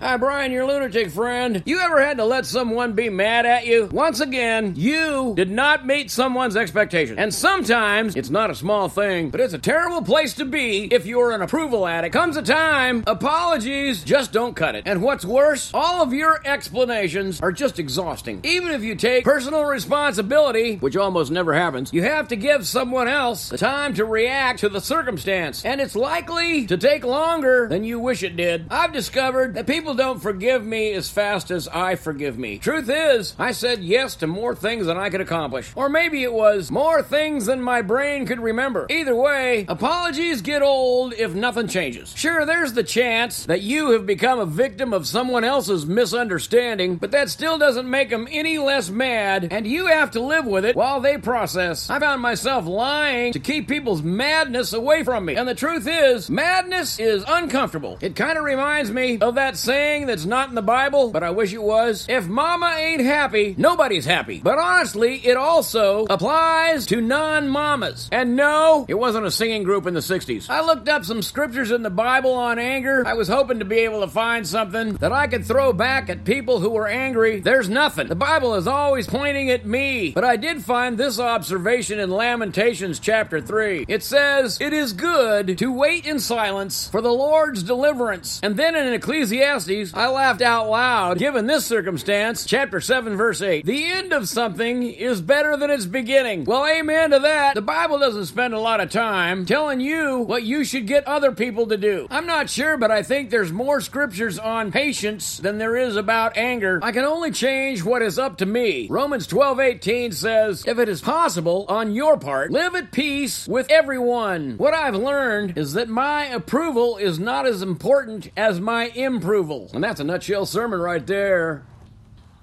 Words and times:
Hi, 0.00 0.16
Brian, 0.16 0.52
your 0.52 0.64
lunatic 0.64 1.10
friend. 1.10 1.60
You 1.66 1.80
ever 1.80 2.00
had 2.00 2.18
to 2.18 2.24
let 2.24 2.46
someone 2.46 2.92
be 2.92 3.08
mad 3.08 3.46
at 3.46 3.66
you? 3.66 3.86
Once 3.86 4.20
again, 4.20 4.74
you 4.76 5.32
did 5.34 5.50
not 5.50 5.86
meet 5.86 6.08
someone's 6.08 6.56
expectations. 6.56 7.18
And 7.18 7.34
sometimes 7.34 8.14
it's 8.14 8.30
not 8.30 8.48
a 8.48 8.54
small 8.54 8.88
thing, 8.88 9.30
but 9.30 9.40
it's 9.40 9.54
a 9.54 9.58
terrible 9.58 10.02
place 10.02 10.34
to 10.34 10.44
be 10.44 10.84
if 10.84 11.04
you're 11.04 11.32
an 11.32 11.42
approval 11.42 11.84
addict. 11.84 12.12
Comes 12.12 12.36
a 12.36 12.42
time, 12.42 13.02
apologies 13.08 14.04
just 14.04 14.30
don't 14.30 14.54
cut 14.54 14.76
it. 14.76 14.84
And 14.86 15.02
what's 15.02 15.24
worse, 15.24 15.72
all 15.74 16.00
of 16.00 16.12
your 16.12 16.40
explanations 16.46 17.40
are 17.40 17.50
just 17.50 17.80
exhausting. 17.80 18.40
Even 18.44 18.70
if 18.70 18.84
you 18.84 18.94
take 18.94 19.24
personal 19.24 19.64
responsibility, 19.64 20.76
which 20.76 20.96
almost 20.96 21.32
never 21.32 21.52
happens, 21.52 21.92
you 21.92 22.04
have 22.04 22.28
to 22.28 22.36
give 22.36 22.68
someone 22.68 23.08
else 23.08 23.48
the 23.48 23.58
time 23.58 23.94
to 23.94 24.04
react 24.04 24.60
to 24.60 24.68
the 24.68 24.80
circumstance. 24.80 25.64
And 25.64 25.80
it's 25.80 25.96
likely 25.96 26.66
to 26.66 26.76
take 26.76 27.04
longer 27.04 27.66
than 27.66 27.82
you 27.82 27.98
wish 27.98 28.22
it 28.22 28.36
did. 28.36 28.66
I've 28.70 28.92
discovered 28.92 29.54
that 29.54 29.66
people 29.66 29.87
don't 29.94 30.20
forgive 30.20 30.64
me 30.64 30.92
as 30.92 31.08
fast 31.08 31.50
as 31.50 31.68
I 31.68 31.96
forgive 31.96 32.38
me. 32.38 32.58
Truth 32.58 32.90
is, 32.92 33.34
I 33.38 33.52
said 33.52 33.82
yes 33.82 34.16
to 34.16 34.26
more 34.26 34.54
things 34.54 34.86
than 34.86 34.96
I 34.96 35.10
could 35.10 35.20
accomplish. 35.20 35.72
Or 35.74 35.88
maybe 35.88 36.22
it 36.22 36.32
was 36.32 36.70
more 36.70 37.02
things 37.02 37.46
than 37.46 37.62
my 37.62 37.82
brain 37.82 38.26
could 38.26 38.40
remember. 38.40 38.86
Either 38.90 39.14
way, 39.14 39.66
apologies 39.68 40.42
get 40.42 40.62
old 40.62 41.14
if 41.14 41.34
nothing 41.34 41.68
changes. 41.68 42.12
Sure, 42.16 42.44
there's 42.44 42.72
the 42.72 42.84
chance 42.84 43.46
that 43.46 43.62
you 43.62 43.90
have 43.92 44.06
become 44.06 44.38
a 44.38 44.46
victim 44.46 44.92
of 44.92 45.06
someone 45.06 45.44
else's 45.44 45.86
misunderstanding, 45.86 46.96
but 46.96 47.10
that 47.10 47.30
still 47.30 47.58
doesn't 47.58 47.88
make 47.88 48.10
them 48.10 48.28
any 48.30 48.58
less 48.58 48.90
mad, 48.90 49.48
and 49.50 49.66
you 49.66 49.86
have 49.86 50.10
to 50.12 50.20
live 50.20 50.46
with 50.46 50.64
it 50.64 50.76
while 50.76 51.00
they 51.00 51.18
process. 51.18 51.90
I 51.90 51.98
found 51.98 52.22
myself 52.22 52.66
lying 52.66 53.32
to 53.32 53.40
keep 53.40 53.68
people's 53.68 54.02
madness 54.02 54.72
away 54.72 55.04
from 55.04 55.24
me. 55.24 55.36
And 55.36 55.48
the 55.48 55.54
truth 55.54 55.86
is, 55.88 56.30
madness 56.30 56.98
is 56.98 57.24
uncomfortable. 57.26 57.98
It 58.00 58.16
kind 58.16 58.38
of 58.38 58.44
reminds 58.44 58.90
me 58.90 59.18
of 59.18 59.34
that 59.36 59.56
saying 59.78 60.06
that's 60.06 60.24
not 60.24 60.48
in 60.48 60.56
the 60.56 60.62
Bible, 60.62 61.12
but 61.12 61.22
I 61.22 61.30
wish 61.30 61.52
it 61.52 61.62
was. 61.62 62.04
If 62.08 62.26
mama 62.26 62.74
ain't 62.76 63.00
happy, 63.00 63.54
nobody's 63.56 64.04
happy. 64.04 64.40
But 64.42 64.58
honestly, 64.58 65.24
it 65.24 65.36
also 65.36 66.04
applies 66.06 66.84
to 66.86 67.00
non 67.00 67.48
mamas. 67.48 68.08
And 68.10 68.34
no, 68.34 68.84
it 68.88 68.98
wasn't 68.98 69.26
a 69.26 69.30
singing 69.30 69.62
group 69.62 69.86
in 69.86 69.94
the 69.94 70.00
60s. 70.00 70.50
I 70.50 70.62
looked 70.62 70.88
up 70.88 71.04
some 71.04 71.22
scriptures 71.22 71.70
in 71.70 71.84
the 71.84 71.90
Bible 71.90 72.32
on 72.32 72.58
anger. 72.58 73.06
I 73.06 73.14
was 73.14 73.28
hoping 73.28 73.60
to 73.60 73.64
be 73.64 73.78
able 73.78 74.00
to 74.00 74.08
find 74.08 74.44
something 74.44 74.94
that 74.94 75.12
I 75.12 75.28
could 75.28 75.44
throw 75.44 75.72
back 75.72 76.10
at 76.10 76.24
people 76.24 76.58
who 76.58 76.70
were 76.70 76.88
angry. 76.88 77.38
There's 77.38 77.68
nothing. 77.68 78.08
The 78.08 78.16
Bible 78.16 78.56
is 78.56 78.66
always 78.66 79.06
pointing 79.06 79.48
at 79.52 79.64
me. 79.64 80.10
But 80.10 80.24
I 80.24 80.34
did 80.34 80.64
find 80.64 80.98
this 80.98 81.20
observation 81.20 82.00
in 82.00 82.10
Lamentations 82.10 82.98
chapter 82.98 83.40
3. 83.40 83.84
It 83.86 84.02
says, 84.02 84.58
It 84.60 84.72
is 84.72 84.92
good 84.92 85.56
to 85.58 85.72
wait 85.72 86.04
in 86.04 86.18
silence 86.18 86.88
for 86.88 87.00
the 87.00 87.12
Lord's 87.12 87.62
deliverance. 87.62 88.40
And 88.42 88.56
then 88.56 88.74
in 88.74 88.92
Ecclesiastes, 88.92 89.67
I 89.68 90.08
laughed 90.08 90.40
out 90.40 90.70
loud 90.70 91.18
given 91.18 91.46
this 91.46 91.66
circumstance, 91.66 92.46
chapter 92.46 92.80
7, 92.80 93.18
verse 93.18 93.42
8. 93.42 93.66
The 93.66 93.84
end 93.84 94.14
of 94.14 94.26
something 94.26 94.82
is 94.82 95.20
better 95.20 95.58
than 95.58 95.70
its 95.70 95.84
beginning. 95.84 96.44
Well, 96.44 96.66
amen 96.66 97.10
to 97.10 97.18
that. 97.18 97.54
The 97.54 97.60
Bible 97.60 97.98
doesn't 97.98 98.24
spend 98.26 98.54
a 98.54 98.60
lot 98.60 98.80
of 98.80 98.90
time 98.90 99.44
telling 99.44 99.80
you 99.80 100.20
what 100.20 100.42
you 100.42 100.64
should 100.64 100.86
get 100.86 101.06
other 101.06 101.32
people 101.32 101.66
to 101.66 101.76
do. 101.76 102.06
I'm 102.10 102.24
not 102.24 102.48
sure, 102.48 102.78
but 102.78 102.90
I 102.90 103.02
think 103.02 103.28
there's 103.28 103.52
more 103.52 103.82
scriptures 103.82 104.38
on 104.38 104.72
patience 104.72 105.36
than 105.36 105.58
there 105.58 105.76
is 105.76 105.96
about 105.96 106.38
anger. 106.38 106.80
I 106.82 106.92
can 106.92 107.04
only 107.04 107.30
change 107.30 107.82
what 107.82 108.00
is 108.00 108.18
up 108.18 108.38
to 108.38 108.46
me. 108.46 108.86
Romans 108.88 109.26
12, 109.26 109.60
18 109.60 110.12
says, 110.12 110.64
If 110.66 110.78
it 110.78 110.88
is 110.88 111.02
possible 111.02 111.66
on 111.68 111.92
your 111.92 112.16
part, 112.16 112.50
live 112.50 112.74
at 112.74 112.90
peace 112.90 113.46
with 113.46 113.70
everyone. 113.70 114.56
What 114.56 114.72
I've 114.72 114.96
learned 114.96 115.58
is 115.58 115.74
that 115.74 115.90
my 115.90 116.24
approval 116.24 116.96
is 116.96 117.18
not 117.18 117.44
as 117.44 117.60
important 117.60 118.30
as 118.34 118.60
my 118.60 118.88
improval. 118.94 119.57
And 119.72 119.82
that's 119.82 120.00
a 120.00 120.04
nutshell 120.04 120.46
sermon 120.46 120.80
right 120.80 121.06
there. 121.06 121.64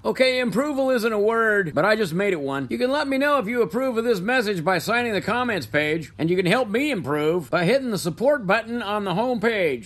Okay, 0.04 0.38
improval 0.38 0.94
isn't 0.94 1.12
a 1.12 1.18
word, 1.18 1.74
but 1.74 1.84
I 1.84 1.96
just 1.96 2.14
made 2.14 2.32
it 2.32 2.40
one. 2.40 2.68
You 2.70 2.78
can 2.78 2.92
let 2.92 3.08
me 3.08 3.18
know 3.18 3.38
if 3.38 3.48
you 3.48 3.62
approve 3.62 3.98
of 3.98 4.04
this 4.04 4.20
message 4.20 4.62
by 4.62 4.78
signing 4.78 5.12
the 5.12 5.20
comments 5.20 5.66
page, 5.66 6.12
and 6.16 6.30
you 6.30 6.36
can 6.36 6.46
help 6.46 6.68
me 6.68 6.92
improve 6.92 7.50
by 7.50 7.64
hitting 7.64 7.90
the 7.90 7.98
support 7.98 8.46
button 8.46 8.82
on 8.82 9.02
the 9.02 9.14
home 9.14 9.40
page. 9.40 9.84